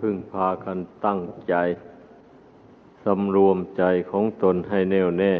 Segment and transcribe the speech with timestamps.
[0.00, 1.54] พึ่งพากันตั้งใจ
[3.04, 5.34] สำรวมใจของตนให้แน่วแน่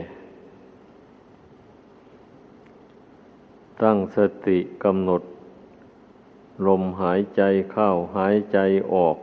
[3.82, 5.22] ตั้งสติกำหนด
[6.66, 8.58] ลมหายใจเข้าหายใจ
[8.92, 9.16] ออก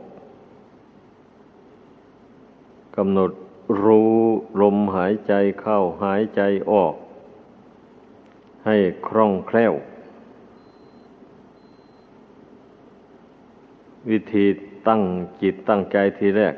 [2.96, 3.30] กำหนด
[3.84, 4.16] รู้
[4.62, 6.94] ลมหายใจเข้าหายใจออก
[8.66, 9.74] ให้คล่องแคล่ว
[14.10, 14.46] วิธี
[14.88, 15.02] ตั้ง
[15.42, 16.54] จิตตั้งใจทีแรก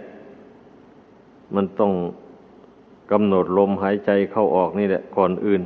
[1.54, 1.92] มันต้อง
[3.10, 5.62] กำหนดลมหายใจเข้าออกนี่แหละก่อนอื่น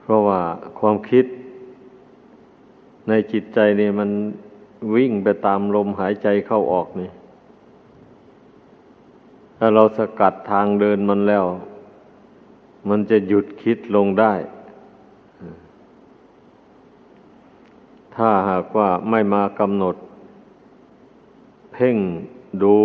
[0.00, 0.40] เพราะว่า
[0.78, 1.24] ความคิด
[3.08, 4.10] ในจิตใจนี่มัน
[4.94, 7.10] วิ่งไปตามลมหายใจเข้าออกนี่
[9.58, 11.44] ถ้าเราสกัดทางเดินมันแล้ว
[12.88, 14.32] มันจะหยุดคิดลงได้
[18.16, 19.96] ถ้าหากว่าไม่มากำหนด
[21.82, 21.98] พ่ง
[22.62, 22.76] ดู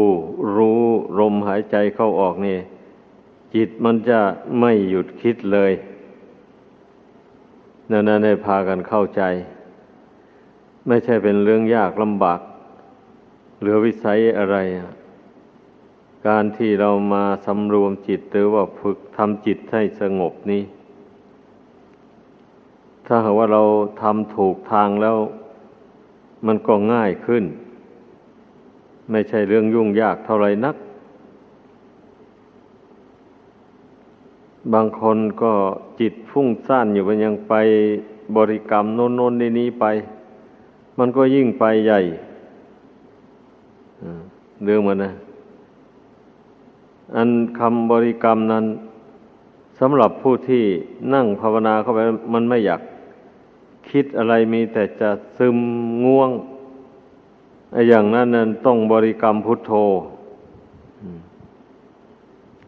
[0.56, 0.82] รู้
[1.20, 2.58] ลมหายใจเข้าออกนี่
[3.56, 4.20] จิตมันจะ
[4.60, 5.72] ไม่หยุดคิดเลย
[7.92, 9.22] นั่นนั่นให้พากันเข้าใจ
[10.88, 12.40] ไม่ใช่เป็นเรื่องยากลำบาก
[13.60, 14.58] เหลือวิสัยอะไร
[16.28, 20.64] การที่เรามาสำรวมจิตหรือว่าฝึกทำจิตให้สงบนี้
[23.06, 23.64] ถ้าหากว่าเรา
[24.02, 25.18] ทำถูกทางแล้ว
[26.48, 27.44] มันก็ง่ายขึ้น
[29.12, 30.76] ไม่ใช่เรื่องยุ่งยากเท่าไรนัก
[34.74, 35.54] บางคนก็
[36.00, 37.54] จิตฟุ้งซ่านอยู่มันยังไป
[38.38, 39.86] บริกรรมโน้นโน้นนี้นี้ไป
[41.00, 42.00] มันก็ยิ่งไปใหญ่
[44.64, 45.12] เรื่องมันนะ
[47.16, 48.66] อันคำบริกรรมนั้น
[49.80, 50.64] สำหรับผู้ที่
[51.14, 52.00] นั่งภาวนาเข้าไป
[52.34, 52.82] มันไม่อยาก
[53.90, 55.58] คิดอะไรมีแต่จะซึม
[56.06, 56.30] ง่วง
[57.72, 59.72] ไอ้อย่างนั้นนั้นต้องบริกรรมพุทโธ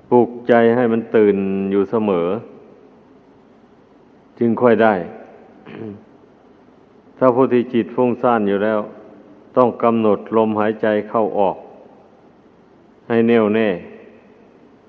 [0.09, 1.37] ปลุกใจให้มันตื่น
[1.71, 2.27] อยู่เสมอ
[4.39, 4.93] จึงค่อยได้
[7.17, 8.79] ถ้าผู้ที่จิตฟุ้งซ่านอยู่แล้ว
[9.57, 11.57] ต้องกำหนดลมหายใจเข้าออก
[13.07, 13.69] ให้แน่วแน่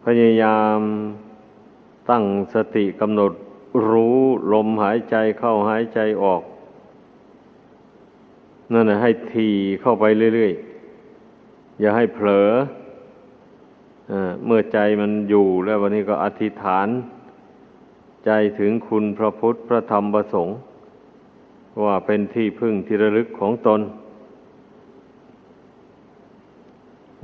[0.04, 0.78] พยายาม
[2.10, 3.32] ตั้งสติกำหนด
[3.88, 4.18] รู้
[4.52, 6.42] ลมหายใจเข้าหายใจออก
[8.72, 9.48] นั่นนะให้ที
[9.80, 10.04] เข้าไป
[10.34, 12.48] เรื่อยๆ อย่าให้เผลอ
[14.10, 14.12] อ
[14.44, 16.88] เมื่อใจมันอยู่แล้ววันนี้ก็อธิษฐาน
[18.26, 20.56] ใจถึงคุณพระพุทธพระธรรมพระสงฆ์
[21.84, 23.80] ว่าเป็นที่พึ่งที่ระลึกของตน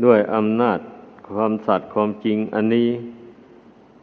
[0.05, 0.79] ด้วยอำนาจ
[1.31, 2.91] ความสัตย์ความจริงอันนี้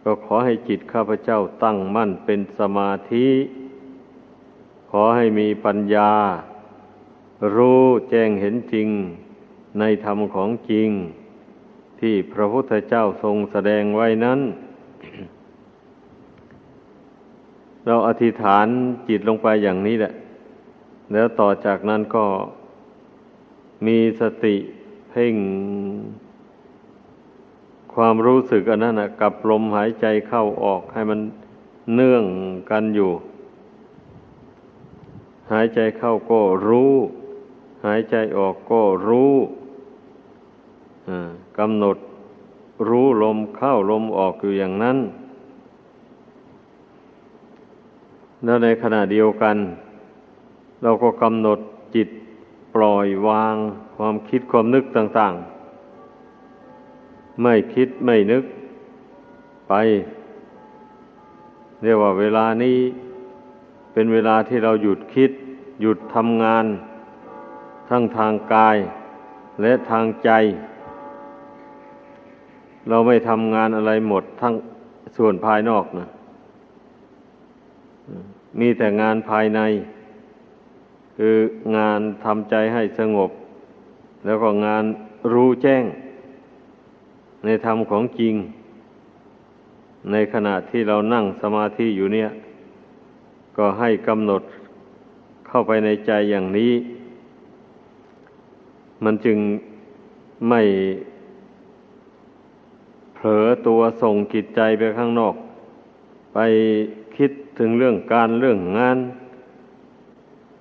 [0.04, 3.28] ก็ขอให้จิตข้าพเจ้าตั้งมั่นเป็นสมาธิ
[4.90, 6.12] ขอให้มีปัญญา
[7.56, 8.88] รู้แจ้งเห็นจริง
[9.80, 10.90] ในธรรมของจริง
[12.00, 14.40] ที่พระพุทธเจ้าทรงแสดงไว้นั้น
[17.86, 18.68] เราอธิษฐาน
[19.08, 20.14] จิตลงไปอย่างนี้แหละ
[21.12, 22.26] แล้วต่อจากนั้นก็
[23.86, 24.56] มีสติ
[25.10, 25.36] เพ่ง
[27.94, 31.20] ความรู้สึกอันนั้นนะกับลมหายใจเข้าออกให้มัน
[31.94, 32.26] เนื่อง
[32.72, 33.12] กันอยู่
[35.52, 36.94] หายใจเข้าก็รู้
[37.86, 39.34] หายใจออกก็รู้
[41.60, 41.98] กำหนด
[42.90, 44.98] รู้ลมเข้าลมออกอยู่อย่างนั้น
[48.44, 49.58] แล้วในขณะเดียวกัน
[50.84, 51.60] เราก็กำหนด
[51.96, 52.10] จิต
[52.76, 53.56] ปล่อยวาง
[53.96, 55.34] ความคิดความนึกต่าง
[56.60, 58.44] ๆ ไม่คิดไม่นึก
[59.68, 59.74] ไป
[61.84, 62.78] เรียกว่าเวลานี้
[63.94, 65.32] เป็นเวลาที่เราหยุดคิด
[65.82, 66.66] หยุดทำงาน
[67.90, 68.78] ทั้งทางกาย
[69.62, 70.32] และทางใจ
[72.90, 74.54] เราไม่ทำงานอะไรหมดทั้ง
[75.18, 76.08] ส่วนภายนอกนะ
[78.60, 79.62] มีแต่งานภายใน
[81.18, 81.36] คือ
[81.78, 83.32] งานทำใจให้สงบ
[84.26, 84.84] แล้วก็งาน
[85.34, 85.84] รู้แจ้ง
[87.46, 88.36] ในธรรมของจริง
[90.12, 92.30] ในขณะที่เรานั่งสมาธิอยู่เนี่ย
[93.58, 94.42] ก็ให้กำหนด
[95.48, 96.72] เข้าไปในใจอย่างนี้
[99.04, 99.38] มันจึง
[100.50, 100.62] ไม่
[103.14, 105.36] เผลอตัวส่งจิตใจไปข้างนอก
[106.34, 106.40] ไป
[107.18, 108.98] คิดถึงเรื่องการเรื่องงาน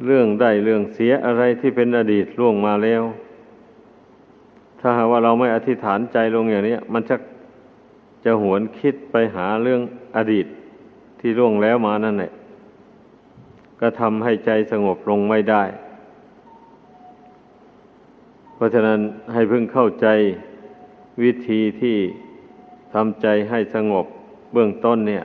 [0.06, 3.02] เรื่องได้เรื่องเสียอะไรที่เป็นอดีตล่วงมาแล้ว
[4.80, 7.16] ถ้าหากว่าเราไม่อธิษฐานใจลงอย่างนี้มันจะ
[8.24, 9.80] จะหวนคิดไปหาเรื่อง
[10.16, 10.46] อดีต
[11.20, 12.32] ที่ล่วงแล้วมานั่นแหละ
[13.80, 15.62] ก็ทำให้ใจสงบลงไม่ได้
[18.62, 19.00] ราะฉะนั้น
[19.32, 20.06] ให้พึงเข้าใจ
[21.22, 21.98] วิธีที่
[22.94, 24.06] ทำใจให้สงบ
[24.52, 25.24] เบื้องต้นเนี่ย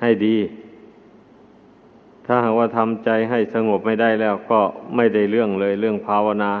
[0.00, 0.36] ให้ดี
[2.26, 4.60] ถ้าหากว่าทำใจให้สงบไม่ได้แล้วก็
[4.96, 6.52] ไม่ได้เรื่องเลยเรื่องภาวนา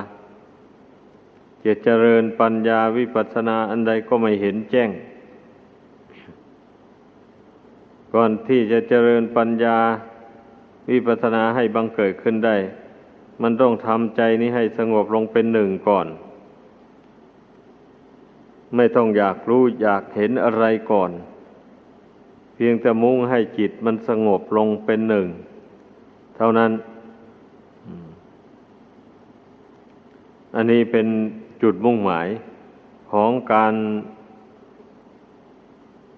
[1.64, 4.90] จะเจริญปัญญาวิปัสสนาอันใดก็ไม่เห็นแจ้ง
[8.14, 9.78] ก่อนที่จะเจริญปัญญา
[10.90, 12.56] วิปัสสนาให้บังเกิดขึ้นได้
[13.42, 16.06] มันต้องทำใจนี้ให้สงบลงเป็นหนึ่งก่อน
[18.76, 21.10] ไม่ต้องอยากรู้อยากเห็นอะไรก่อน
[22.54, 25.26] เพียงแต่มุ่งให้จิตมันสงบลงเป็นหนึ่ง
[26.36, 26.70] เท่านั้น
[30.56, 31.06] อันนี้เป็น
[31.62, 32.28] จุดมุ่งหมาย
[33.12, 33.74] ของการ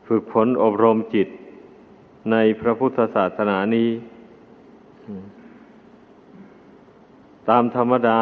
[0.07, 1.29] ฝึกฝนอบรมจิต
[2.31, 3.89] ในพระพุทธศาสนานี้
[7.49, 8.21] ตามธรรมดา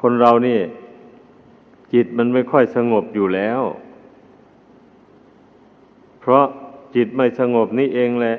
[0.00, 0.60] คนเรานี่
[1.92, 3.60] จิตมันไม่ค่อยสงบอยู่แล้ว
[6.20, 6.46] เพราะ
[6.94, 8.36] จิตไม่สงบนี่เองแหละ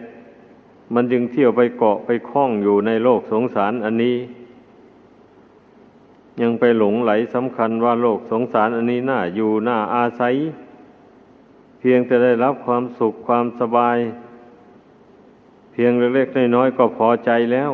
[0.93, 4.17] มันจึงเที่ยวไปเกาะไปคล้องอยู่ในโลกสงสารอันนี้
[6.41, 10.35] ยังไปหลงไหลสำคัญว่าโลกสงสารอันนี้น่าอยู่น่าอาศัย
[11.79, 13.97] เพียงจะได้รับความสุขความสบาย
[15.71, 17.71] เพียงเล็กๆน้อยๆก็พอใจแล้ว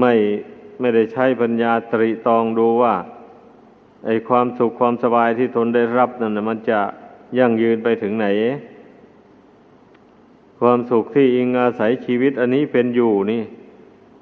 [0.00, 0.12] ไม่
[0.80, 2.94] ไม่ได้ใช้ปัญญาตริตองดูว่า
[4.06, 6.80] ไอความสุขความสบายที่ตนได้รับนั่นนะมันจะ
[7.38, 8.26] ยั่งยืนไปถึงไหน
[10.60, 13.42] ความสุขที่อิงอาศัยชีวิตอันนี้เป็นอยู่นี่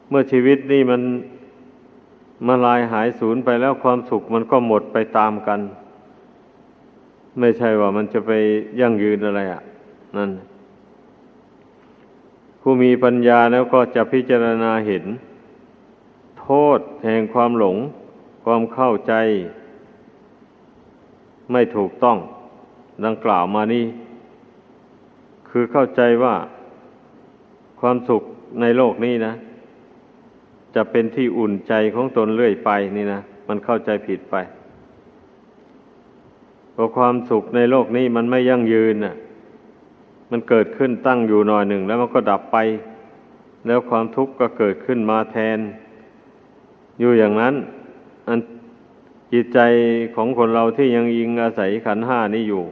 [0.09, 1.03] เมื่อชีวิตนี่มัน
[2.47, 5.61] มาลายหายสูญไปแล้วความสุขมันก็หมดไปตามกัน
[7.39, 8.33] ไม่ใช่ว่ามันจะไป
[8.81, 9.61] ยั่งยืนอะไรอะ่ะ
[10.17, 10.31] นั่น
[12.61, 15.05] ผู้มีปัญญาแล้วก็จะพิจารณาเห็น
[16.79, 17.77] ษแห่งความหลง
[18.45, 19.15] ความเข้าใจ
[21.53, 22.19] ไม่ถูกต้อง
[23.05, 23.85] ดังกล่าวมานี้
[25.51, 26.35] คือเข้าใจว่า
[27.81, 28.23] ความสุข
[28.61, 29.35] ในโลกนี้นะ
[30.75, 34.37] จะเป็นที่อุ่นใจของตนเรื่อยไปนี่นะ มันเข้าใจผิดไป
[36.73, 39.15] เพราะความสุขในโลกนี้มันไม่ยั่งยืนน่ะ
[40.31, 42.59] มันเกิดขึ้นตั้งอยู่หน่อยหนึ่ง แล้วมันก็ดับไป
[43.67, 45.59] แล้วความทุกข์ก็เกิดขึ้นมาแทน
[47.01, 47.55] อยู่อย่างนั้น
[48.29, 48.39] อัน
[49.33, 49.59] จิตใจ
[50.15, 52.65] ของคนเราที่ยังยิงอาศัยขันห้านี้อยู่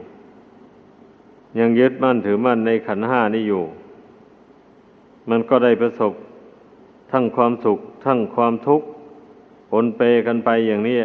[1.59, 3.63] ยังยึดมั่นถือมั่นในขันห้านี้อยู่
[5.29, 6.13] มันก็ได้ประสบ
[7.11, 8.87] ทั้งความสุข ทั้งความทุกข์
[9.71, 10.97] ปนเปกันไปอย่างนี้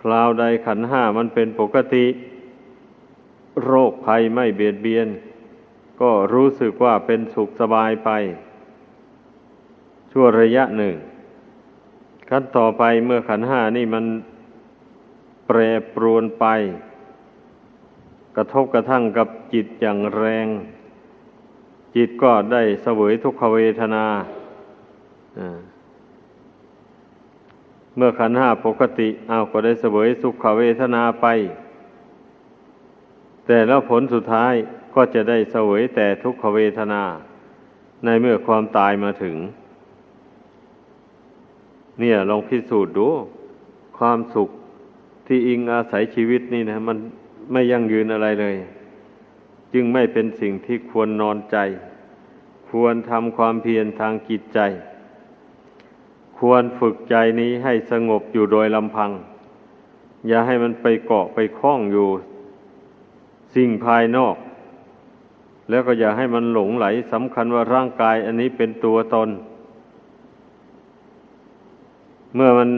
[0.00, 2.06] คราวใดขันห้ามันเป็นปกติ
[3.64, 5.08] โรคภัยไม่เบียดเบียน
[6.00, 8.10] ก็รู้สึกว่าเป็นสุขสบายไป
[10.10, 10.94] ชั่วระยะหนึ่ง
[12.28, 14.04] ขั้นต่อไปเมื่อขันห้านี่มัน
[15.46, 15.58] แปร
[15.94, 16.46] ปรวนไป
[18.36, 20.46] กระทบกระทั่งกับจิตอย่างแรง
[21.96, 24.04] จิตก็ได้เสวยทุกขเวทนา
[27.96, 31.26] เมื่อขันห้าปกติเอาก็ได้เสวยสุขเวทนาไป
[33.46, 34.54] แต่แล้วผลสุดท้าย
[34.94, 37.02] ก็จะได้เสวยแต่ทุกขเวทนา
[38.04, 39.36] ในเมื่อความตายมาถึง
[42.00, 43.08] เนี่ยลองพิสูจน์ดู
[43.98, 44.48] ความสุข
[45.26, 46.98] ที่อิงอาศัยชีวิตนี่นะ มัน
[47.52, 48.54] ไม่ยั่งยืนอะไรเลย
[49.72, 51.56] จึงไม่เป็นสิ่งที่ควรนอนใจ
[52.70, 54.60] ควรทำความเพียรทางจิตใจ
[56.38, 59.10] ควรฝึกใจนี้ให้สงบอยู่โดยลำพัง
[60.28, 62.08] อย่าให้มันไปเกาะไปคล้องอยู่
[63.54, 64.36] สิ่งภายนอก
[65.70, 72.70] แล้วก็อย่าให้มันหลงไหลสำคัญว่าร่างกายอันนี้เป็นตัวตนเเมื่อมัน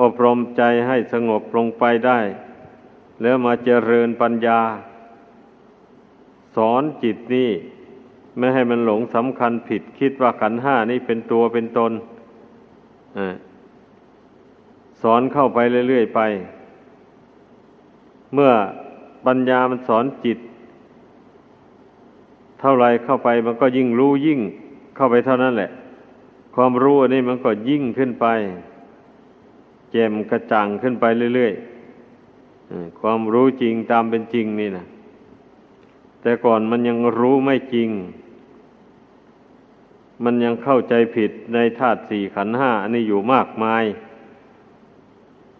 [0.00, 2.20] อบรมใจให้สงบลงไปได้
[3.22, 4.60] แล้วมาเจริญปัญญา
[6.56, 7.50] สอนจิตนี่
[8.38, 11.92] ไม่ให้มันหลงสำคัญผิดคิดว่าขันห้านี่เป็นตัวเป็นตน
[15.02, 16.20] สอนเข้าไปเรื่อยๆไป
[18.34, 18.52] เมื่อ
[19.26, 20.38] ปัญญามันสอนจิต
[22.60, 24.40] เท่าไรเข้าไปมันก็ยิ่งรู้ยิ่ง
[24.96, 25.70] เข้าไปเท่านั้นแหละ
[26.54, 28.26] ความรู้อันนี้มันก็ยิ่งขึ้นไป
[29.90, 34.86] แจ่มกระจ่างขึ้นไปเรื่อยๆความรู้จริงตามเป็นจริงนี่นะ
[36.22, 37.88] แต่ก่อนมันยังรู้ไม่จริง
[40.24, 43.84] มันยังเข้าใจผิดในธาตุสี่ขันห้าอันนี้อยู่มากมาย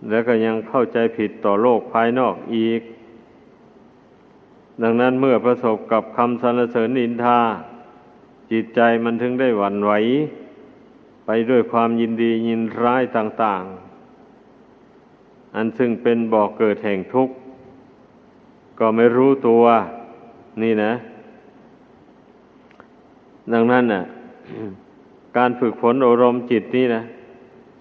[0.08, 2.82] แล้วก็ยังเข้าใจผิดต่อโลกภายนอกอีก
[4.82, 7.38] ดังนั้นเมื่อประสบกับคำสรรเสริญนินทา
[8.50, 9.92] จิตใจมันถึงได้หวั่นไหว
[11.26, 13.62] ไปด้วยความยินดียินร้ายต่าง
[14.60, 17.34] ๆ อันซึ่งเป็นบ่อกเกิดแห่งทุกข์
[18.78, 19.64] ก็ไม่รู้ตัว
[20.62, 20.92] นี่นะ
[23.52, 24.02] ดังนั้นน่ะ
[25.36, 27.02] การฝึกฝนอบรมจิตนี่นะ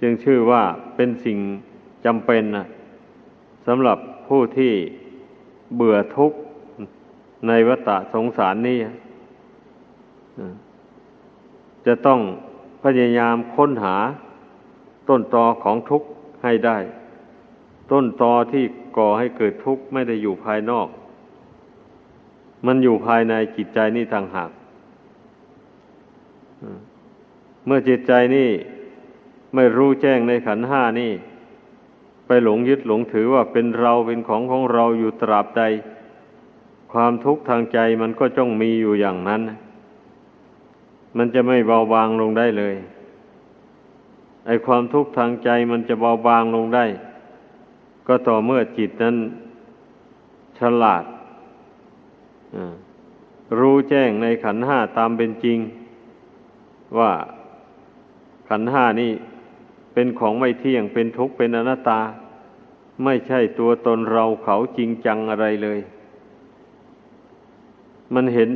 [0.01, 0.63] จึงชื่อว่า
[0.95, 1.37] เป็นสิ่ง
[2.05, 2.65] จำเป็นนะ
[3.67, 3.97] สำหรับ
[4.27, 4.73] ผู้ที่
[5.75, 6.37] เบื่อทุกข์
[7.47, 8.77] ในวัฏสงสารนี่
[11.85, 12.19] จะต้อง
[12.83, 13.95] พยายามค้นหา
[15.09, 16.07] ต้นตอของทุกข์
[16.43, 16.77] ให้ได้
[17.91, 18.63] ต้นตอที่
[18.97, 20.87] ก่อให้เกิดทุกข์ไม่ได้อยู่ภายนอก
[22.65, 24.51] มันอยู่ภายในจิตใจนี่ต่างหาก
[27.65, 28.49] เมื่อจิตใจนี่
[29.55, 31.11] ไม่รู้แจ้งในขันห้านี่
[32.27, 35.63] ไปหลงยึดหลงถือว่าเป็นเราเป็นของของเราอยู่ตราบใด
[36.93, 39.41] ความทุกข์ทางใจมันก็จ้องมีอยู่อย่างนั้น
[41.17, 42.75] มันจะไม่เบาบางลงได้เลย
[44.45, 46.85] ไอความทุกข์ทางใจมันจะเบาบางลงได้
[48.07, 49.15] ก็ต่อเมื่อจิตนั้น
[50.59, 51.03] ฉลาด
[53.59, 55.57] รู้แจ้งในขันห้าตามเป็นจริง
[56.97, 57.11] ว่า
[58.49, 59.11] ขันห้านี่
[59.93, 62.01] เป็นของไม่เที่ยงเป็นทุกข์เป็นอนัตตา
[63.03, 65.79] ไม่ใช่ตัวตนเราเขาจริงจังอะไรเลย
[68.13, 68.49] มันเห็น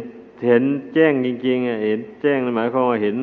[0.46, 0.64] เห็น
[0.94, 3.18] แจ้งจริงๆเห็นแจ้งหมายความว่าเห็น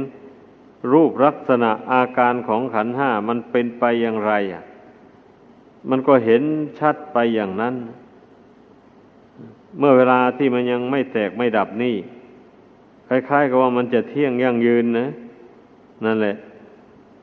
[0.93, 4.63] รูปลักษณะอาการของขันห้ามันเป็นไปอย่างไรอะ
[5.91, 6.43] มันก็เห็น
[6.79, 7.75] ชัดไปอย่างนั้น
[9.79, 11.97] เมื่อเวลาที่มันยังไม่แตกไม่ดับนี่
[13.09, 15.09] คล้ายๆกับว่ามันจะเที่ยงยั่งยืนนะ
[16.05, 16.37] นั่นแหละ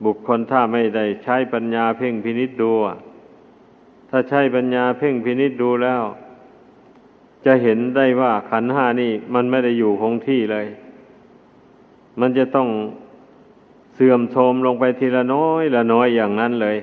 [0.05, 2.71] บุคคลถ้าไม่ได้ใช้ปัญญาเพ่งพินิษดู
[4.09, 6.01] ถ้าใช้ปัญญาเพ่งพินิษดูแล้ว
[7.45, 10.67] จะเห็นได้ว่าขันห้านี่มันไม่ได้อยู่คงที่เลย
[12.19, 12.67] มันจะต้อง
[13.95, 16.77] เสื่อมโทรมลงไปทีละน้อยละน้อยอย่างนั้นเลย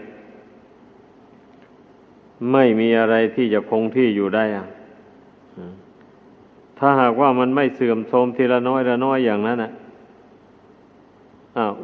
[2.52, 4.66] ไม่มีอะไรที่จะคงที่อยู่ได้อะ
[6.78, 9.72] ถ้าหากว่ามันไม่เสื่อมโทรมทีละน้อยละน้อยอย่างนั้นอะ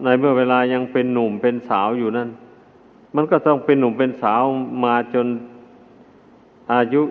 [0.02, 2.28] ในเมื่อเวลายังเป็นหนุ่มเป็นสาวอยู่นั่น
[3.16, 4.42] มันก็ต้องเป็นหนุ่มเป็นสาว
[4.84, 5.26] มาจน
[6.72, 7.02] อายุ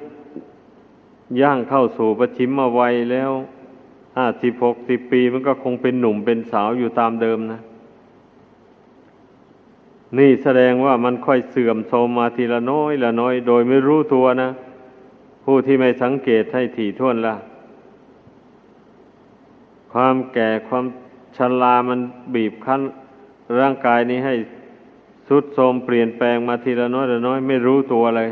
[1.41, 3.31] ย่างเข้าสู่ประชิมมาวัยแล้ว
[4.17, 7.59] ห้าสิบหกสิบปีมันก็คงเป็นหนุ่มเป็นสาวอยู่ตามเดิมนะ
[10.17, 14.49] นี่แสดงว่ามันค่อยเสื่อมโทรมมาทีละน้อยละน้อย โดยไม่รู้ตัวนะ
[15.43, 17.35] ผู้ที่ไม่สังเกตให้ถี่ถ้วนละ
[19.91, 20.85] ความแก่ความ
[21.37, 21.99] ชลามัน
[22.33, 22.81] บีบคั้น
[23.59, 24.35] ร่างกายนี้ให้
[25.27, 28.29] สุดโทรมเปลี่ยนแปลงมาทีละน้อยละน้อย ไม่รู้ตัวเลย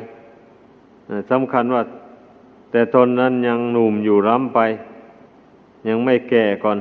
[1.31, 1.81] สำคัญว่า
[2.71, 4.59] แต่ตนนั้นยังหนุ่มอยู่ร่ำไป
[5.87, 6.77] ยังไม่แก่ก่อน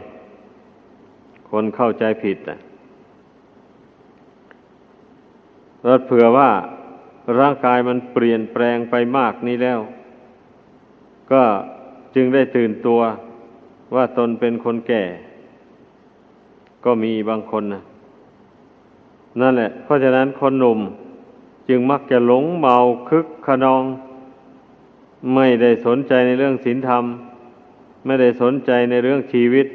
[1.51, 2.59] คนเข้าใจผิดอะ
[5.83, 6.51] เราเผื่อว่า
[7.39, 9.81] ร่างกายมันเปลี่ยนแปลงไปมากนี้แล้ว
[11.33, 11.43] ก็
[12.15, 13.01] จึงได้ตื่นตัว
[13.95, 15.03] ว่าตนเป็นคนแก่
[16.85, 17.83] ก็มีบางคนนะ
[19.41, 20.79] นั่นแหละ เพราะฉะนั้นคนหนุ่ม
[21.69, 22.77] จึงมักจะหลงเมา
[23.09, 23.83] คึกขนอง
[25.35, 27.05] ไม่ได้สนใจในเรื่องศีลธรรม
[28.05, 29.67] ไม่ได้สนใจในเรื่องชีวิต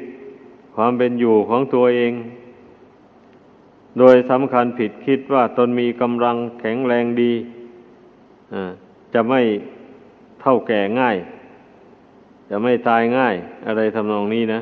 [0.74, 2.12] ความเป็นอยู่ของตัวเอง
[3.98, 7.32] โดยสำคัญผิดคิดว่าตนมีกำลังแข็งแรงดี
[9.14, 9.40] จะไม่
[10.40, 11.16] เท่าแก่ง่าย
[12.50, 13.34] จะไม่ตายง่าย
[13.66, 14.60] อะไรทำนองนี้นะ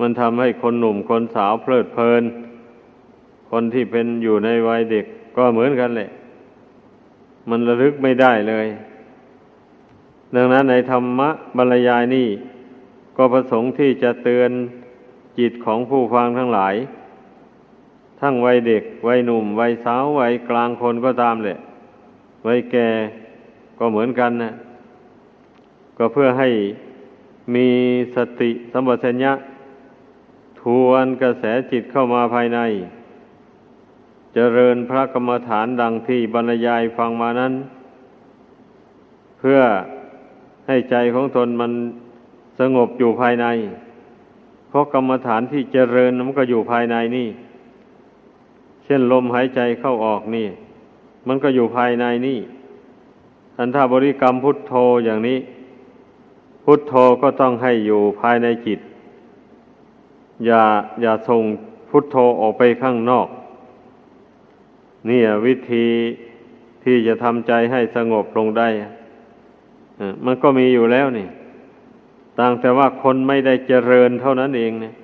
[0.00, 2.22] มันทำให้คนหนุ่มคนสาวเพลิดเพลิน
[3.50, 5.04] คนที่เป็นอยู่ในวัยเด็ก
[5.36, 6.10] ก็เหมือนกันแหละ
[7.50, 8.66] มันระลึกไม่ได้เลย
[10.34, 12.28] ดังนั้นในธรรมะบรรยายนี่
[13.16, 14.50] ก็ประสงค์ที่จะเตือน
[15.38, 16.74] จิตของผู้ฟังทั้งหลาย
[18.20, 21.56] ทั้งวัยเด็ก วัยหนุ่ม วัยสาว วัยกลางคนก็ตามแหละ
[22.46, 22.88] วัยแก่
[23.78, 24.52] ก็เหมือนกันนะ
[25.98, 26.48] ก็เพื่อให้
[27.54, 27.68] มี
[28.16, 29.32] สติสัมปชัญญะ
[30.60, 32.58] ทวนกระแสจิตเข้ามาภายใน
[34.34, 37.52] เจริญพระกรรมฐานดังที่บรรยายฟังมานั้น
[39.38, 39.60] เพื่อ
[40.66, 41.72] ให้ใจของตนมัน
[42.60, 43.46] สงบอยู่ภายใน
[44.68, 47.28] เพราะกรรมฐานที่เจริญมันก็อยู่ภายในนี่
[48.84, 50.48] เช่นลมหายใจเข้าออกนี่
[51.28, 52.38] มันก็อยู่ภายในนี่
[53.56, 55.38] อันถ้าบริกรรมพุทโธอย่างนี้
[56.64, 58.80] พุทโธก็ต้องให้อยู่ภายในจิต
[60.46, 60.62] อย่า
[61.02, 61.42] อย่าส่ง
[61.90, 63.28] พุทโธออกไปข้างนอก
[65.08, 65.86] นี่วิธี
[66.84, 68.68] ที่จะทำใจให้สงบลงได้
[70.24, 71.28] มันก็มีอยู่แล้วนี่
[72.38, 74.94] ต่างแต่ว่าคนไม่ได้เจริญเท่านั้นเองเนี่ย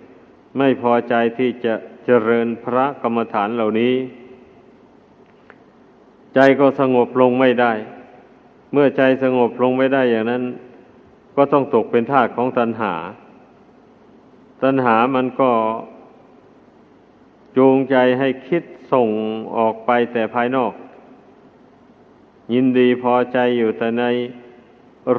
[0.59, 1.75] ไม่พอใจที่จะ
[2.07, 3.95] เจริญพระกรรมฐานเหล่านี้
[6.35, 7.73] ใจก็สงบลงไม่ได้
[8.73, 10.43] เมื่อใจสงบลงไม่ได้อย่างนั้น
[11.37, 12.95] ก็ต้องตกเป็นทาสของตัณหา
[14.63, 15.51] ตัณหามันก็
[17.57, 19.09] จูงใจให้คิดส่ง
[19.57, 20.73] ออกไปแต่ภายนอก
[22.53, 24.05] ยินดีพอใจอยู่แต่ใน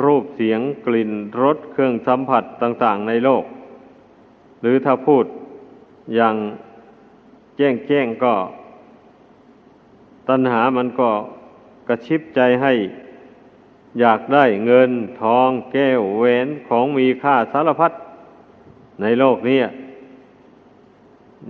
[0.03, 1.11] รูปเสียงกลิ่น
[1.41, 3.43] รสเครื่องสัมผัสต่าง ๆ ในโลก
[4.61, 5.25] หรือถ้าพูด
[6.15, 6.35] อย่าง
[7.57, 8.33] แจ้งแจ้งก็
[10.29, 11.09] ตัณหามันก็
[11.87, 12.73] กระชิบใจให้
[13.99, 17.91] อยากได้เงินทองแก้วแหวนของมีค่าสารพัด
[19.01, 19.59] ในโลกนี้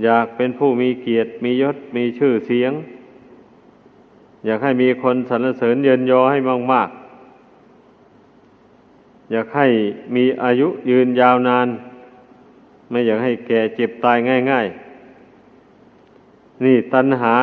[0.03, 2.71] อยากเป็นผู้มีเกียรติมียศมีชื่อเสียง
[4.45, 6.39] อยากให้มีคนสรรเสริญเยินยอให้
[6.71, 7.02] มากๆ
[9.31, 9.67] อยากให้
[10.15, 11.67] มีอายุยืนยาวนาน
[12.89, 14.17] ไม่อยากให้แก่เจ็บตาย
[14.51, 14.67] ง่าย
[15.85, 17.35] ๆ นี่ตัณหา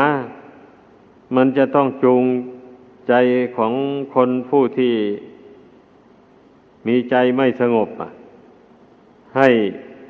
[1.36, 2.24] มันจะต้องจูง
[3.08, 3.14] ใจ
[3.56, 3.72] ของ
[4.14, 4.94] คนผู้ที่
[6.86, 7.88] มีใจไม่สงบ
[9.36, 9.48] ให้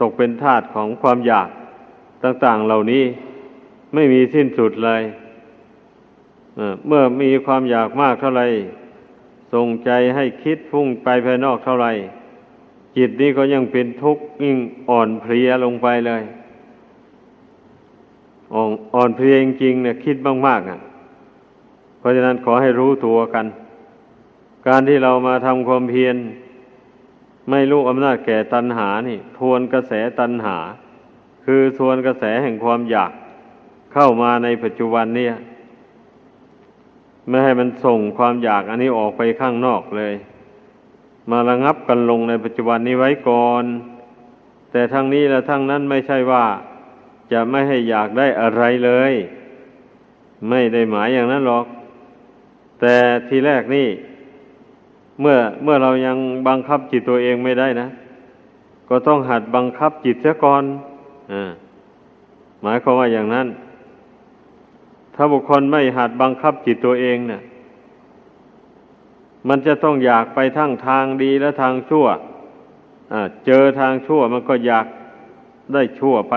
[0.00, 1.48] ตกเป็นทาสของความอยาก
[2.24, 3.04] ต่าง ๆ เหล่านี้
[3.94, 5.02] ไม่มีสิ้นสุดเลย
[6.86, 8.46] เมื่อมีความอยากมากเท่าไหร่
[9.52, 11.86] ส่งใจให้คิดพุ่งไปภายนอกเท่าไร
[12.96, 14.56] จิตนี้ก็ยังเป็นทุกข์ยิ่ง
[14.88, 16.22] อ่อนเพลียลงไปเลย
[18.94, 20.16] อ่อนเพลียจริงๆเนี่ยคิด
[20.46, 20.80] มากๆอะ
[21.98, 23.46] เพราะฉะนั้นขอให้รู้ตัวกัน
[24.66, 26.16] การที่เรามาทำความเพียร
[27.50, 30.56] ไม่รู้อำนาจแก่ตัณหานี่ ทวนกระแสตัณหา
[31.44, 33.12] คือทวนกระแสแห่งความอยาก
[33.92, 35.34] เข้ามาในปัจจุบันเนี่ย
[37.30, 40.14] ไม่ให้มันส่งความอยากอันนี้ออกไปข้างนอกเลย
[41.30, 43.64] มาระงับกันลงในปัจจุบันนี้ไว้ก่อน
[44.70, 46.44] แต่ทั้งนี้และทั้งนั้นไม่ใช่ว่า
[47.32, 49.12] จะไม่ให้อยากได้อะไรเลย
[50.48, 51.66] ไม่ได้หมายอย่างนั้นหรอก
[52.80, 52.94] แต่
[53.28, 53.88] ทีแรกนี่
[55.20, 56.16] เมื่อเมื่อเรายัง
[56.48, 57.88] บังคับจิตตัวเองไม่ได้นะ
[58.88, 60.64] ก็ต้องหัดบังคับจิตเสียก่อน
[62.62, 63.46] หมายความว่าอย่างนั้น
[65.22, 67.42] ถ้าบุคคลไม่หัดบังคับจิตตัวเองเนะี่ย
[69.48, 72.06] มันจะต้องอยากไปทั้งทางดีและทางชั่ว
[73.46, 74.86] เจอทางชั่วมันก็อยาก
[75.72, 76.34] ได้ชั่วไป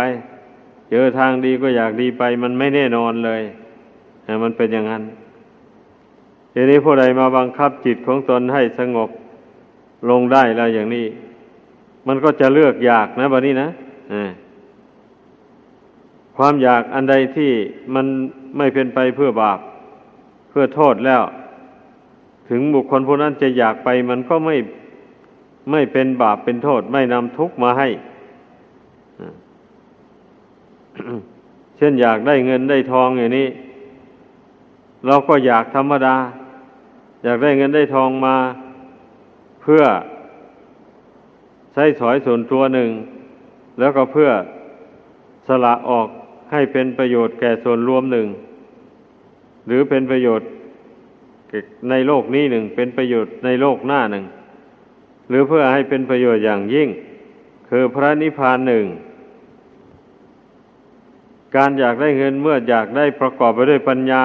[0.92, 3.42] เจอทางดีก็อยากดีไป มันไม่แน่นอนเลย
[4.44, 5.04] มันเป็นอย่างนั้น
[6.54, 9.10] ทีนี้ผู้ใดมาบังคับจิตของตนให้สงบ
[10.10, 11.06] ลงได้แล้วอย่างนี้
[12.08, 13.70] มันก็จะเลือกอยากนะบัดนี้นะ
[16.38, 17.52] ความอยากอันใดที่
[17.96, 18.08] มัน
[18.58, 19.60] ไม่เป็นไปเพื่อบาป
[20.50, 21.22] เพื่อโทษแล้ว
[22.50, 24.56] ถึงบุคคลผู้นั้นจะอยากไปมันก็ไม่
[25.72, 27.88] ไม่เป็นบาปเป็นโทษ ไม่นำทุกข์มาให้
[31.78, 33.48] เช่นอยากได้เงินได้ทองอย่างนี้
[35.06, 36.16] เราก็อยากธรรมดา
[37.24, 38.36] อยากได้เงินได้ทองมา
[39.62, 39.84] เพื่อ
[41.74, 42.90] ใช้สอยส่วนตัวหนึ่ง
[43.80, 44.30] แล้วก็เพื่อ
[45.48, 46.08] สละออก
[46.54, 48.28] ให้เป็นประโยชน์แก่ส่วนรวมหนึ่ง
[49.68, 50.48] หรือเป็นประโยชน์
[51.90, 54.26] ในโลกนี้หนึ่ง เป็นประโยชน์ในโลกหน้าหนึ่ง
[55.30, 56.90] หรือเพื่อให้เป็นประโยชน์อย่างยิ่ง
[57.70, 58.86] คือพระนิพพานหนึ่ง
[61.56, 64.24] การอยากได้เงินเมื่ออยากได้ประกอบไปด้วยปัญญา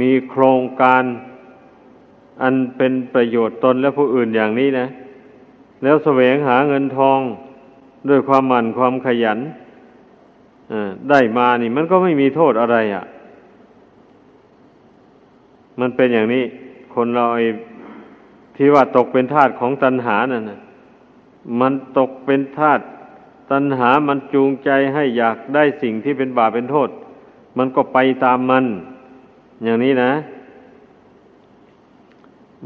[0.00, 1.02] มีโครงการ
[2.42, 4.86] อันเป็นประโยชน์ตนและผู้อื่นอย่างนี้นะ
[5.82, 7.20] แล้วแสวงหาเงินทอง
[8.08, 9.38] ด้วยความหมั่นความขยัน
[11.10, 13.04] ได้มานี่ มันก็ไม่มีโทษอะไรอะ่ะ
[15.80, 16.44] มันเป็นอย่างนี้
[16.94, 17.46] คนเราไอ้
[18.56, 20.60] ที่ว่าตกเป็นทาสของตัณหานั่นนะ
[21.60, 22.80] มันตกเป็นทาส
[23.50, 26.88] ตัณหามันจูงใจให้อยากได้สิ่งที่เป็นบาปเป็นโทษ
[27.58, 28.64] มันก็ไปตามมัน
[29.64, 30.12] อย่างนี้นะ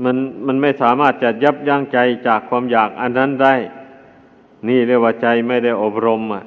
[0.04, 3.54] มันมันไม่สามารถจะยับยั้งใจจากความอยากอันนั้นได้
[4.68, 6.44] นี่เรียกว่าใจไม่ได้อบรมอะ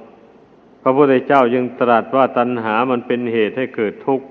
[0.83, 4.25] พระพุทธเจ้ายังตรัสว่าตัณหามันเป็นเหตุให้เกิดทุกข์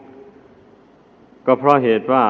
[1.46, 2.24] ก็เพราะเหตุว่า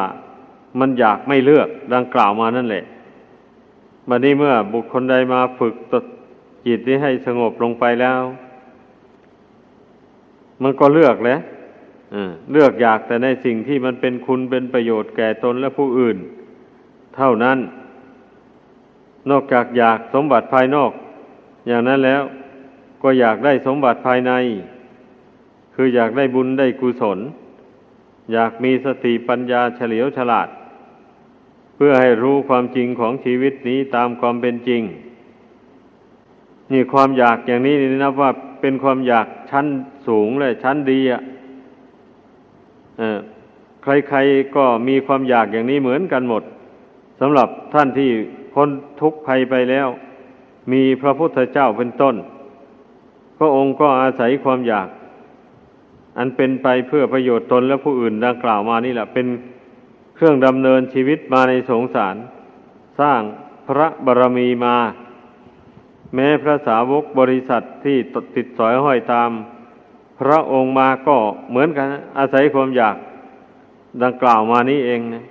[0.80, 2.84] มันอยากไม่เลือกดังกล่าวมานั่นแหละ
[4.08, 5.94] บัดนี้เมื่อบุคคลใดมาฝึกต
[6.66, 8.20] จิตนี้ให้สงบลงไปแล้ว
[10.62, 11.40] มันก็เลือกแล้ว
[12.52, 16.16] เลือกอยากแต่ในสิ่งที่มันเป็นคุณเป็นประโยชน์แก่ตนและผู้อื่น
[17.16, 17.58] เท่านั้น
[19.30, 20.90] นอกจากอยากสมบัติภายนอก
[21.66, 22.22] อย่างนั้นแล้ว
[23.02, 24.32] ก็อยากได้สมบัติภายใน
[25.74, 27.18] คืออยากได้บุญได้กุศล
[28.32, 30.48] อยากมีสติปัญญาเฉลียวฉลาด
[31.74, 34.82] เพื่อให้รู้ความจริงของชีวิตนี้ตามความเป็นจริง
[36.72, 39.66] นี่ความอยากอย่างนี้นี่นับว่าเป็นความอยากชั้น
[40.06, 41.22] สูงเลยชั้นดีอะ
[43.82, 46.42] ใครๆก็มีความอยากอย่างนี้เหมือนกันหมด
[47.20, 48.10] สำหรับท่านที่
[48.54, 48.68] พ้น
[49.00, 49.88] ทุกข์ภัยไปแล้ว
[50.72, 52.14] มีพระพุทธเจ้าเป็นต้น
[53.44, 54.88] ระองค์ก็อาศัยความอยาก
[56.18, 59.26] อันเป็นไปเพื่อประโยชน์ตนและผู้อื่นดังกล่าวมานี่แหละ เป็น
[60.14, 62.16] เครื่องดำเนินชีวิตมาในสงสาร
[63.00, 63.20] สร้าง
[63.68, 64.76] พระบารมีมา
[66.14, 67.96] แม้พระสาวกบริษัทที่
[68.36, 69.30] ติดสอยห้อยตาม
[70.20, 71.16] พระองค์มาก็
[71.50, 71.86] เหมือนกัน
[72.18, 72.96] อาศัยความอยาก
[74.02, 75.24] ดังกล่าวมานี้เองนะ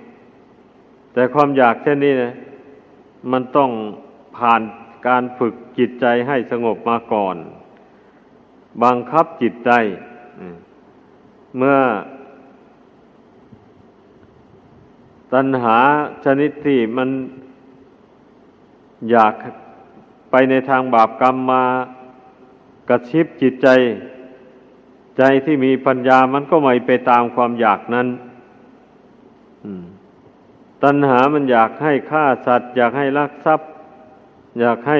[1.12, 2.32] แต่ความอยากเช่นนี้นะ
[3.32, 3.70] มันต้อง
[4.36, 4.62] ผ่าน
[5.06, 7.36] การฝึกจิตใจให้สงบมาก่อน
[8.82, 9.70] บังคับจิตใจ
[11.56, 11.78] เมื่อ
[15.32, 15.78] ตัณหา
[16.24, 17.08] ชนิดที่มัน
[19.10, 19.34] อยาก
[20.30, 21.64] ไปในทางบาปกรรมมา
[22.88, 23.68] กระชิบจิตใจ
[25.18, 28.08] ใจที่มีปัญญามันก็ไม่ไปตามความอยากนั้น
[30.82, 33.68] ตัณหามันอยากให้ฆ่าสัตว์ อยากให้ลักทรัพย์
[34.60, 34.98] อยากให้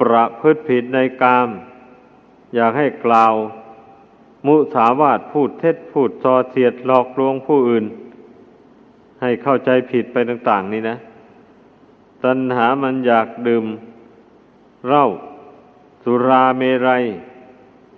[0.00, 1.48] ประพฤติผิดในกาม
[2.54, 3.34] อยากให้กล่าว
[4.46, 7.84] มุสาวาทพูดเท็จพูดซอเสียดหลอกลวงผู้อื่น
[9.20, 10.96] ให้เข้าใจผิดไปต่าง ๆ นี่นะ
[12.24, 13.64] ตัณหามันอยากดื่ม
[14.88, 15.06] เหล้า
[16.04, 17.04] สุราเมรัย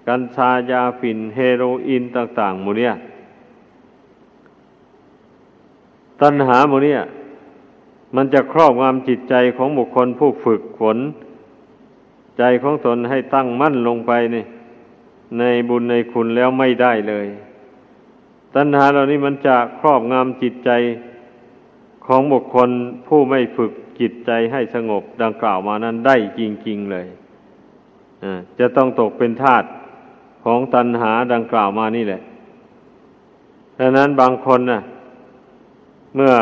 [0.09, 2.95] กัญชายาฝิ่นเฮโรอีนต่างๆหมูเนี่ย
[6.23, 7.01] ตัณหาโมเนี่ย
[8.17, 10.99] มันจะครอบงำจิตใจของบุคคลผู้ฝึกฝน
[12.41, 14.37] ใจของตนให้ตั้งมั่นลงไปใน
[15.39, 17.27] ในบุญในคุณแล้วไม่ได้เลย
[18.55, 20.71] ตัณหาเหล่านี้มันจะครอบงำจิตใจ
[22.07, 22.71] ของบุคคล
[23.07, 27.07] ผู้ไม่ฝึกจิตใจให้สงบดังกล่าวมานั้นได้จริง ๆ เลย
[28.59, 29.65] จะต้องตกเป็นทาส
[30.45, 32.23] ของตัณหาดังกล่าวมานี่แหละ
[33.79, 34.81] ดังนั้นบางคนนะ่ะ
[36.15, 36.35] เมื่อ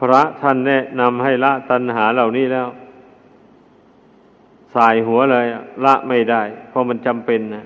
[0.00, 2.66] พระท่านแนะนำให้ละตัณหาเหล่านี้แล้ว
[4.76, 5.46] สายหัวเลย
[5.84, 7.64] ละไม่ได้ เพราะมันจำเป็นนะ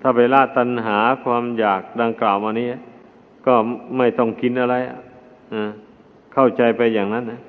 [0.00, 2.68] ถ้าไปละตัณหาความอยากดังกล่าวมานี้
[3.46, 3.54] ก็
[3.96, 4.76] ไม่ต้องกินอะไร
[6.34, 7.40] เข้าใจไปอย่างนั้นนะ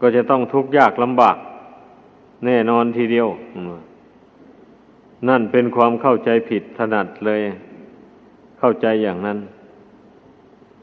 [0.00, 1.36] ก็จะต้องทุกข์ยากลำบาก
[2.46, 3.28] แน่นอนทีเดียว
[5.28, 7.40] นั่นเป็นความเข้าใจผิดถนัดเลย
[8.58, 9.38] เข้าใจอย่างนั้น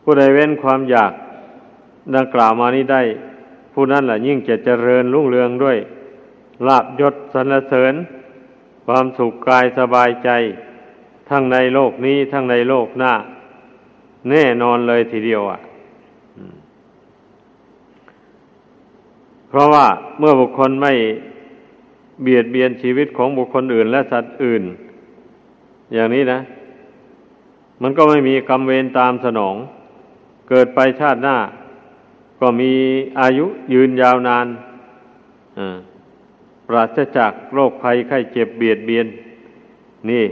[0.04, 1.14] ผู้ใดเว้นความอยาก
[2.16, 3.02] ดังกล่าวมานี้ได้
[3.74, 5.78] ผู้นั้นแหละยิ่งจะเจริญรุ่งเรืองด้วย
[6.68, 7.94] ลาบยศสรรเสริญ
[8.86, 10.30] ความสุขกายสบายใจ
[11.30, 13.14] ทั้งในโลกนี้ทั้งในโลกหน้า
[14.30, 15.60] แน่นอนเลยทีเดียวอะ
[19.50, 19.86] เพราะว่า
[20.20, 20.94] เมื่อบุคคลไม่
[22.24, 24.64] เบียดเบียนชีวิตของบุคคลอื่น และสัตว์อื่น
[25.94, 26.40] อย่างนี้นะ
[27.82, 29.56] มันก็ไม่มีกรรมเวรตามสนอง
[30.50, 31.38] เกิดไปชาติหน้า
[32.46, 32.74] ก็มี
[33.20, 34.48] อายุยืนยาวนาน
[36.68, 39.08] ปราศจากโรคภัยไข้เจ็บเบียดเบียน
[40.10, 40.26] นี่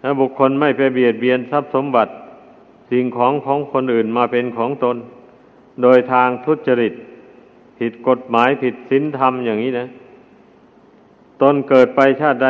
[0.00, 2.12] ถ้าบุคคลไม่ไปเบียดเบียนทรัพย์สมบัติ
[2.90, 4.96] สิ่งของของคนอื่นมาเป็นของตน
[5.82, 6.94] โดยทางทุจริต
[7.78, 9.86] ผิดกฎหมายผิดศีลธรรมอย่างนี้นะ
[11.42, 12.48] ตนเกิดไปชาติใด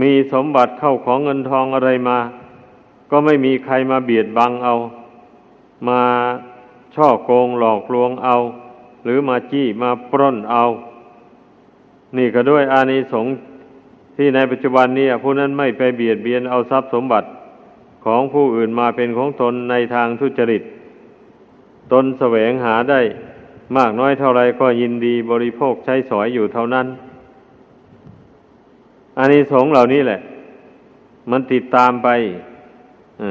[0.00, 2.18] มีสมบัติเข้าของเงินทองอะไรมา
[3.10, 4.74] ก็ไม่มีใครมาเบียดบังเอา
[5.88, 6.00] มา
[6.94, 8.36] ช่อโกงหลอกลวงเอา
[9.04, 10.64] หรือมาจี้มาปล้นเอา
[12.16, 13.34] นี่ก็ด้วยอานิสงส์
[14.16, 17.28] ที่ในปัจจุบันนี้ผู้นั้นไม่ไปเบียดเบียนเอาทรัพย์สมบัติ
[18.04, 20.62] ของผู้อื่นมาเป็นของตนในทางทุจริต
[21.92, 23.00] ตนแสวงหาได้
[23.76, 26.86] มากน้อยเท่าไรก็ยินดีบริโภคใช้สอยอยู่เท่านั้น
[29.18, 30.20] อานิสงส์เหล่านี้แหละ
[31.30, 32.08] มันติดตามไป
[33.20, 33.22] อ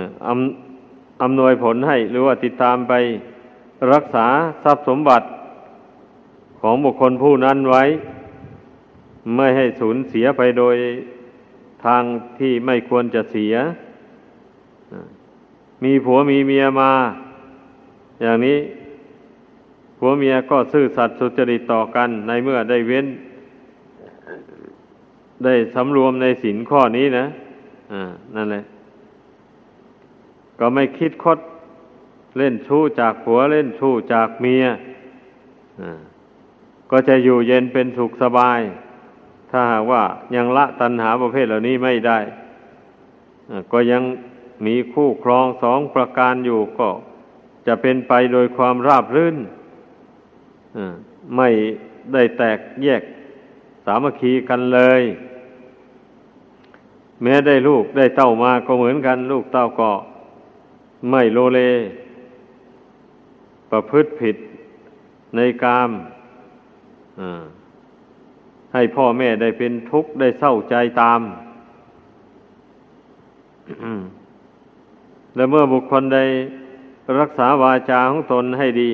[1.22, 2.94] อำนวยผลให้หรือว่าติดตามไป
[3.92, 4.28] รักษา
[4.64, 5.26] ทรัพย์สมบัติ
[6.60, 7.84] ของบุคคลผู้นั้นไว้
[9.36, 10.76] ไม่ให้สูญเสียไปโดย
[11.86, 12.04] ทาง
[12.40, 13.56] ที่ไม่ควรจะเสีย
[15.84, 16.92] มีผัวมีเมียมา
[18.22, 18.58] อย่างนี้
[19.98, 23.08] ผัวเมียก็ซื่อสัตย์สุจริตต่อกัน ในเมื่อได้เว้น
[25.44, 27.26] ได้สำรวมในสินข้อนี้นะ
[27.94, 28.02] อ่า
[28.36, 28.64] นั่นแหละ
[30.60, 31.40] ก็ไม่คิดคด
[32.38, 34.66] เล่นชู้จากผัวเล่นชู้จากเมีย
[36.92, 38.60] ก็จะอยู่เย็นเป็นสุขสบาย
[39.52, 40.04] ถ้าหากว่า
[40.36, 42.20] ยังละตัณหาประเภทเหล่านี้ไม่ได้
[43.72, 44.04] ก็ยัง
[44.66, 46.90] มีคู่ครองสองประการอยู่ก็
[47.68, 49.38] จะเป็นไปโดยความราบรื่น
[51.38, 51.50] ไม่
[52.14, 53.02] ได้แตกแยก
[53.86, 55.04] สามัคคีกันเลย
[57.22, 59.92] แม้ได้ลูกได้เต้ามาก็เหมือนกัน ลูกเต้าก็
[61.10, 61.62] ไม่โลเล
[63.76, 64.36] ประพฤติผิด
[65.36, 65.92] ในกาม
[68.74, 71.22] ให้พ่อแม่ได้เป็นทุกข์ได้เศร้าใจตาม
[75.36, 76.26] และเมื่อบุคคลได้
[77.20, 78.92] รักษาวาจาของตนให้ดี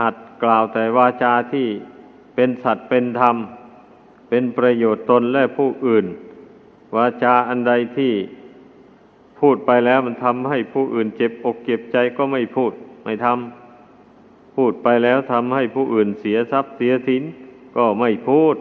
[0.00, 1.66] หัดกล่าวแต่วาจาที่
[2.34, 3.36] เป็นสัตว์เป็นธรรม
[4.28, 6.06] เป็นประโยชน์ตนและผู้อื่น
[6.96, 8.12] วาจาอันใดที่
[9.40, 12.72] พูดไปแล้วมันทำให้ผู้อื่นเจ็บอกเจ็บใจก็ไม่พูด
[13.04, 13.59] ไม่ทำ
[14.60, 17.22] พูดไปแล้วทำให้ผู้อื่นเสียทรัพย์เสียสิน
[17.76, 18.56] ก็ไม่พูด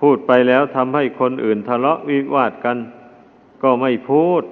[0.00, 2.76] พูดไปแล้วทำให้คนอื่นทะเลาะวิวาทกัน
[3.62, 4.42] ก็ไม่พูด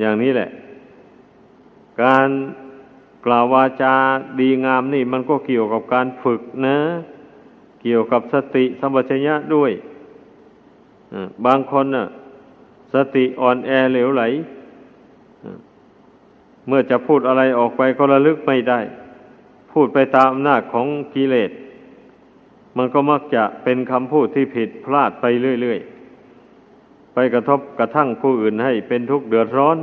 [0.00, 0.50] อย่างนี้แหละ
[2.02, 2.28] การ
[3.26, 3.94] กล่าววาจา
[4.40, 6.78] ดีงามนี่มันก็เกี่ยวกับการฝึกนะ
[7.82, 9.72] เกี่ยวกับสติสัมปชัญญะด้วย
[11.46, 12.06] บางคนน่ะ
[12.94, 14.22] สติอ่อนแอเหลวไหล
[16.66, 18.80] เมื่อจะพูดอะไรออกไปก็ระลึกไม่ได้
[19.72, 21.50] พูดไปตามอำนาจของกิเลส
[22.76, 25.24] มันก็มักจะเป็นคำพูดที่ผิดพลาดไป
[25.60, 29.78] เรื่อยๆ ไปกระทบกระทั่งผู้อื่นให้เป็นทุกข์เดือดร้อน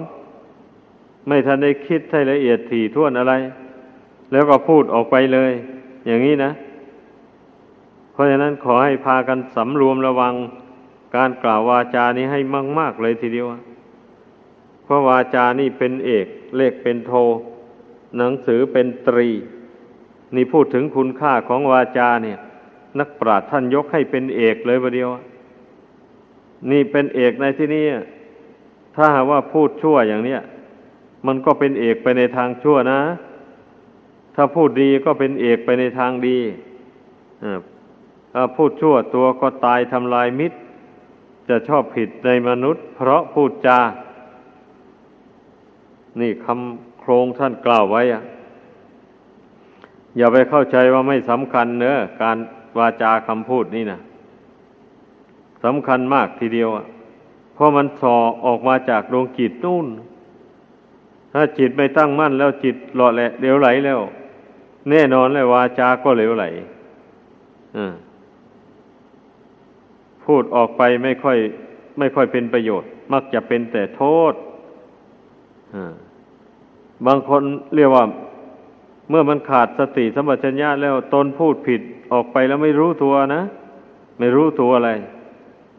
[1.27, 3.33] ไม่ทันได้คิดให้ละเอียดถี่ถ้วนอะไร
[4.31, 5.51] แล้วก็พูดออกไปเลย
[6.07, 6.51] อย่างนี้นะ
[8.11, 10.33] เพราะฉะนั้นขอให้พากันสำรวมระวัง
[11.15, 12.39] การกล่าววาจานี้ให้
[12.79, 13.47] มาก ๆ เลยทีเดียว
[14.83, 17.13] เพราะวาจานี่เป็นเอก เลขเป็นโท
[18.17, 19.29] หนังสือเป็นตรี
[20.35, 22.39] นี่พูดถึงคุณค่าของวาจาเนี่ย
[22.99, 25.09] นักปราชญ์ท่านยกให้เป็นเอกเลยประเดียว
[26.71, 27.85] นี่เป็นเอกในที่นี้
[28.95, 30.41] ถ้าหาว่าพูดชั่วอย่างเนี้ย
[31.27, 33.01] มันก็เป็นเอกไปในทางชั่วนะ
[34.35, 36.39] ถ้าพูดดีก็เป็นเอกไปในทางดี
[38.33, 40.57] ถ้าพูดชั่วตัวก็ตายทำลายมิตร
[41.49, 43.79] จะชอบผิดในมนุษย์ เพราะพูดจา
[46.21, 48.23] นี่คำโครงท่านกล่าวไว้อะ
[50.17, 52.37] อย่าไปเข้าใจว่าไม่สำคัญเนอะการ
[52.77, 53.99] วาจาคำพูดนี่นะ
[55.63, 56.85] สำคัญมากทีเดียวอะ
[57.53, 59.87] เพราะมันสอออกมาจากดวงจิตนู่น
[61.33, 63.99] ถ้าจิตไม่ตั้งมั่นแล้วจิตหล่อแหละเดี๋ยวไหลแล้ว
[64.89, 66.45] แน่นอนเลยวาจาก็เหลวไหล
[70.25, 71.37] พูดออกไปไม่ค่อย
[71.99, 74.33] ไม่ค่อยเป็นประโยชน์ มักจะเป็นแต่โทษ
[77.05, 77.43] บางคน
[77.75, 78.03] เรียกว่า
[79.09, 81.81] เมื่อมันขาดสติสัมปชัญญะแล้วตนพูดผิด
[82.11, 83.41] ออกไปแล้วไม่รู้ตัวนะ
[84.19, 84.91] ไม่รู้ตัวอะไร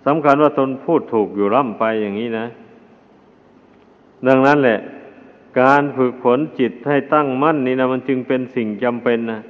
[0.07, 2.47] สำคัญว่าตนพูดถูกอยู่ร่ำไปอย่างนี้นะ
[4.27, 4.79] ดังนั้นแหละ
[5.61, 9.41] การฝึกฝนจิตให้ตั้งมั่นนี่นะมันจึงเป็นสิ่งจำเป็นนะ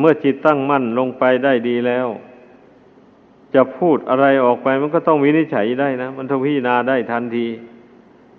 [0.00, 2.06] เมื่อจิตตั้งมั่นลงไปได้ดีแล้ว
[3.54, 7.46] จะพูดอะไรออกไปมันก็ต้องวินิจฉัยได้นะ มันต้องพิจารณาได้ทันที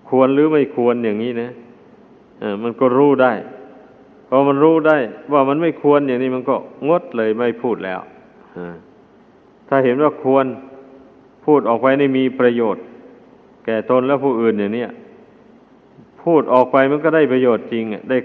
[0.09, 1.49] ควรหรือไม่ควรอย่างนี้นะ
[2.41, 3.33] อมันก็รู้ได้
[4.27, 4.97] พอมันรู้ได้
[5.33, 6.55] ว่ามันไม่ควรอย่างนี้มันก็
[6.87, 7.99] งดเลยไม่พูดแล้ว
[9.67, 10.45] ถ้าเห็นว่าควร
[11.45, 12.83] พูดออกไปในมีประโยชน์
[13.65, 14.85] แก่ตนและผู้อื่นอย่างนี้
[16.23, 18.17] พูดออกไปมันก็ได้ประโยชน์จริงอะได้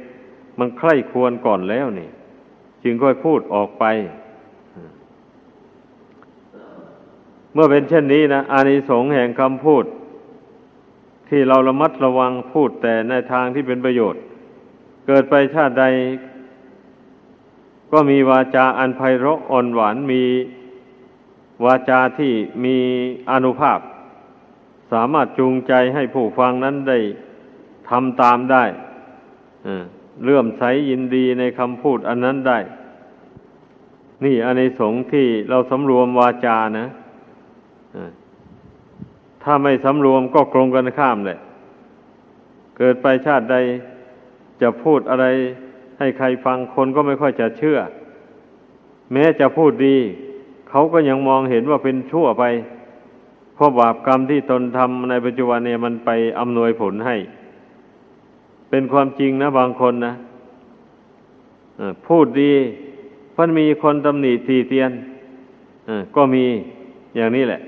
[0.59, 2.09] มันใคร่ควรก่อนแล้วนี่
[2.83, 3.85] จึงค่อยพูดออกไป
[7.53, 9.85] เมื่อเป็นเช่นนี้นะอานิสงส์แห่งคำพูด
[11.31, 14.23] ที่เราระมัดระวังพูดแต่ในทางที่เป็นประโยชน์
[15.07, 15.85] เกิดไปชาติใด
[17.93, 20.23] ก็มีวาจาอันไพเราะอ่อนหวานมี
[21.64, 22.33] วาจาที่
[22.64, 22.77] มี
[23.31, 23.79] อนุภาพ
[24.93, 26.99] สามารถจูงใจให้ผู้ฟังนั้นได้
[27.88, 28.64] ทำตามได้
[30.23, 32.59] เลื่อมใสยินดีในคำพูดอันนั้นได้
[34.25, 36.87] นี่อานิสงที่เราสำรวมวาจานะ
[39.42, 41.38] ถ้าไม่สำรวมก็กลงกันข้ามเลย
[42.76, 43.57] เกิดไปชาติใด
[44.62, 45.26] จะพูดอะไร
[45.98, 47.79] ให้ใครฟังคนก็ไม่ค่อยจะเชื่อ
[49.12, 49.96] แม้จะพูดดี
[50.68, 52.44] เขาก็ยังมองเห็นว่าเป็นชั่วไป
[53.55, 57.16] เพราะบาปกรรมที่ตนทำในปัจจุบันเนี่ยมันไปอำนวยผลให้
[58.70, 60.14] เป็นความจริงนะบางคนนะ
[62.07, 62.53] พูดดี
[63.35, 64.90] พันมีคนตำหนิทีเตียน
[66.16, 66.44] ก็มี
[67.16, 67.61] อย่างนี้แหละ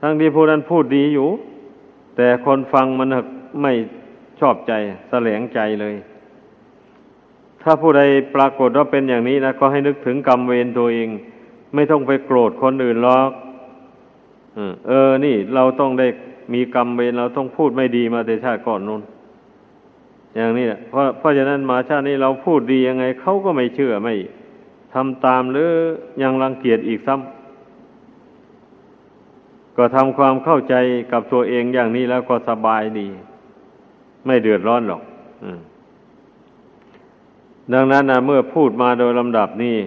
[0.00, 1.28] ทั้งที่ผู้นั้นพูดดีอยู่
[2.16, 3.08] แต่คนฟังมัน
[3.62, 3.72] ไม่
[4.40, 4.72] ชอบใจ
[5.08, 5.94] แสลงใจเลย
[7.62, 8.02] ถ้าผู้ใด
[8.34, 11.08] ปรากฏว่าเป็นอย่างนี้นะก็ให้นึกถึงกรรมเวรตัวเอง
[11.74, 13.30] ไม่ต้องไปโกรธคนอื่นหรอก
[14.88, 16.06] เออ นี่เราต้องได้
[16.54, 19.02] มีกรรมเวรเราต้องพูดไม่ดีมาแต่ชาติก่อนนู้น
[20.36, 24.14] อย่างนี้แหละเพราะเพราะฉะนั้นมาชาตินี้เราพูดดียังไงเขาก็ไม่เชื่อไม่
[24.94, 25.70] ทำตามหรือ
[26.22, 27.39] ยังรังเกียจอีกซ้ำ
[29.76, 30.74] ก็ทำความเข้าใจ
[31.12, 33.08] กับตัวเองอย่างนี้แล้วก็สบายดี
[34.26, 35.02] ไม่เดือดร้อนหรอก
[37.72, 39.78] ดังนั้นนะเมื่อพูดมาโดยลำดับนี้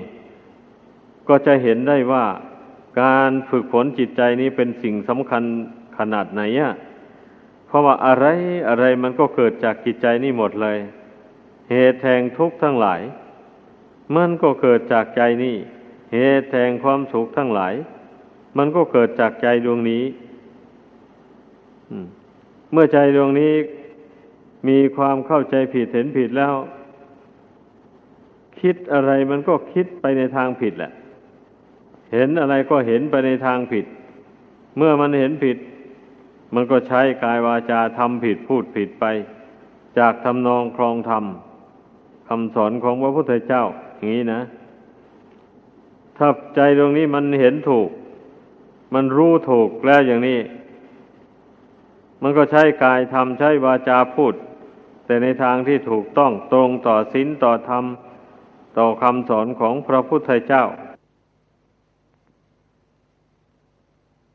[1.27, 2.25] ก็จะเห็นได้ว่า
[3.01, 5.43] การฝึกฝนจิตใจนี้เป็นสิ่งสำคัญ
[5.97, 6.73] ขนาดไหนอะ
[7.67, 8.25] เพราะว่าอะไร
[8.69, 10.77] อะไรมันก็เกิดจากจิตใจนี่หมดเลย
[11.71, 13.01] เหตุแห่งทุกข์ทั้งหลาย
[14.15, 15.55] มันก็เกิดจากใจนี่
[16.13, 17.73] เหตุแห่งความสุขทั้งหลาย
[18.57, 20.03] มันก็เกิดจากใจดวงนี้
[22.71, 23.53] เมื่อใจดวงนี้
[24.67, 26.55] มีความเข้าใจผิดเห็นผิดแล้ว
[28.61, 30.91] คิดอะไรมันก็คิดไปในทางผิดแหละ
[32.13, 33.85] เห็นอะไรก็เห็นไปในทางผิด
[34.77, 35.57] เมื่อมันเห็นผิด
[36.53, 39.05] มันก็ใช้กายวาจาทำผิดพูดผิดไป
[39.97, 41.25] จากทำนองครองธรรม
[42.27, 43.63] คำสอนของพระพุทธเจ้า
[43.95, 44.41] อย่างนี้นะ
[46.17, 47.89] ถ้าใจตรงนี้มันเห็นถูก
[48.93, 50.39] มันรู้ถูกแล้วอย่างนี้
[52.21, 54.33] มันก็ใช้กายทำใช้วาจาพูด
[55.05, 57.85] แต่ในทางที่ถูกต้องตรงต่อศีลต่อธรรม
[58.77, 60.63] ต่อคำสอนของพระพุทธเจ้า